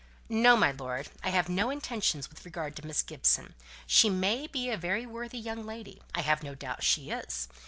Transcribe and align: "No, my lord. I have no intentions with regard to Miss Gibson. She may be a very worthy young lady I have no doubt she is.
"No, 0.29 0.57
my 0.57 0.71
lord. 0.71 1.09
I 1.23 1.29
have 1.29 1.47
no 1.47 1.69
intentions 1.69 2.27
with 2.27 2.43
regard 2.43 2.75
to 2.75 2.87
Miss 2.87 3.03
Gibson. 3.03 3.53
She 3.85 4.09
may 4.09 4.47
be 4.47 4.71
a 4.71 4.75
very 4.75 5.05
worthy 5.05 5.37
young 5.37 5.63
lady 5.63 6.01
I 6.15 6.21
have 6.21 6.41
no 6.41 6.55
doubt 6.55 6.81
she 6.83 7.11
is. 7.11 7.47